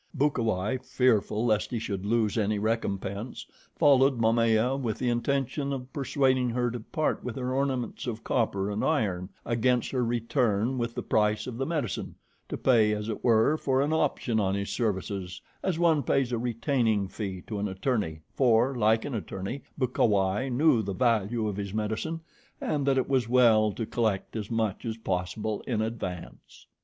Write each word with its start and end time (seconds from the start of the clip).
Bukawai, 0.17 0.77
fearful 0.81 1.45
lest 1.45 1.69
he 1.69 1.77
should 1.77 2.07
lose 2.07 2.35
any 2.35 2.57
recompense, 2.57 3.45
followed 3.75 4.17
Momaya 4.17 4.75
with 4.75 4.97
the 4.97 5.09
intention 5.09 5.71
of 5.71 5.93
persuading 5.93 6.49
her 6.49 6.71
to 6.71 6.79
part 6.79 7.23
with 7.23 7.35
her 7.35 7.53
ornaments 7.53 8.07
of 8.07 8.23
copper 8.23 8.71
and 8.71 8.83
iron 8.83 9.29
against 9.45 9.91
her 9.91 10.03
return 10.03 10.79
with 10.79 10.95
the 10.95 11.03
price 11.03 11.45
of 11.45 11.57
the 11.59 11.67
medicine 11.67 12.15
to 12.49 12.57
pay, 12.57 12.93
as 12.93 13.09
it 13.09 13.23
were, 13.23 13.57
for 13.57 13.79
an 13.79 13.93
option 13.93 14.39
on 14.39 14.55
his 14.55 14.71
services 14.71 15.39
as 15.61 15.77
one 15.77 16.01
pays 16.01 16.31
a 16.31 16.37
retaining 16.39 17.07
fee 17.07 17.43
to 17.45 17.59
an 17.59 17.67
attorney, 17.67 18.21
for, 18.33 18.73
like 18.75 19.05
an 19.05 19.13
attorney, 19.13 19.61
Bukawai 19.77 20.49
knew 20.49 20.81
the 20.81 20.95
value 20.95 21.47
of 21.47 21.57
his 21.57 21.75
medicine 21.75 22.21
and 22.59 22.87
that 22.87 22.97
it 22.97 23.07
was 23.07 23.29
well 23.29 23.71
to 23.73 23.85
collect 23.85 24.35
as 24.35 24.49
much 24.49 24.83
as 24.83 24.97
possible 24.97 25.61
in 25.67 25.79
advance. 25.79 26.65